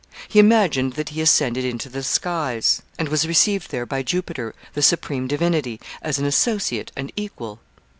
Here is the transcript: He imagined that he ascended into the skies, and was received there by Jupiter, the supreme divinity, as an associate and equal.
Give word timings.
He 0.27 0.39
imagined 0.39 0.93
that 0.93 1.09
he 1.09 1.21
ascended 1.21 1.63
into 1.63 1.87
the 1.87 2.01
skies, 2.01 2.81
and 2.97 3.07
was 3.07 3.27
received 3.27 3.69
there 3.69 3.85
by 3.85 4.01
Jupiter, 4.01 4.55
the 4.73 4.81
supreme 4.81 5.27
divinity, 5.27 5.79
as 6.01 6.17
an 6.17 6.25
associate 6.25 6.91
and 6.97 7.11
equal. 7.15 7.59